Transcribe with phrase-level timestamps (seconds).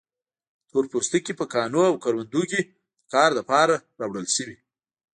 [0.69, 2.69] تور پوستکي په کانونو او کروندو کې د
[3.13, 4.57] کار لپاره راوړل شوي.